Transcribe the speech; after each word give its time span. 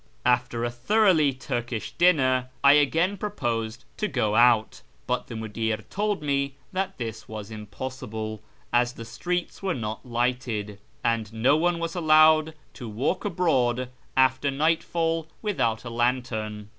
After 0.25 0.63
a 0.63 0.71
thoroughly 0.71 1.31
Turkish 1.31 1.91
dinner, 1.91 2.49
I 2.63 2.73
again 2.73 3.17
proposed 3.17 3.85
to 3.97 4.07
go 4.07 4.33
out, 4.35 4.81
but 5.05 5.27
the 5.27 5.35
mudir 5.35 5.77
told 5.91 6.23
me 6.23 6.55
that 6.71 6.97
this 6.97 7.27
was 7.29 7.51
impossible, 7.51 8.41
as 8.73 8.93
the 8.93 9.05
streets 9.05 9.61
were 9.61 9.75
not 9.75 10.03
lighted, 10.03 10.79
and 11.03 11.31
no 11.31 11.55
one 11.55 11.77
was 11.77 11.93
allowed 11.93 12.55
to 12.73 12.89
walk 12.89 13.25
abroad 13.25 13.89
after 14.17 14.49
nightfall 14.49 15.27
without 15.43 15.83
a 15.85 15.91
lantern. 15.91 16.69